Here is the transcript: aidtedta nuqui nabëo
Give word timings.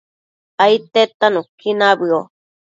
aidtedta 0.63 1.27
nuqui 1.33 1.69
nabëo 1.79 2.21